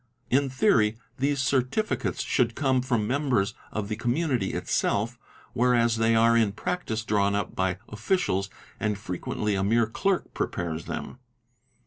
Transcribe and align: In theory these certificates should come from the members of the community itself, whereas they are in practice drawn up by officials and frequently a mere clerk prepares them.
In 0.31 0.49
theory 0.49 0.97
these 1.19 1.41
certificates 1.41 2.23
should 2.23 2.55
come 2.55 2.81
from 2.81 3.01
the 3.01 3.07
members 3.07 3.53
of 3.71 3.87
the 3.87 3.95
community 3.95 4.53
itself, 4.53 5.19
whereas 5.53 5.97
they 5.97 6.15
are 6.15 6.35
in 6.35 6.53
practice 6.53 7.03
drawn 7.03 7.35
up 7.35 7.55
by 7.55 7.77
officials 7.87 8.49
and 8.79 8.97
frequently 8.97 9.53
a 9.53 9.63
mere 9.63 9.85
clerk 9.85 10.33
prepares 10.33 10.85
them. 10.85 11.19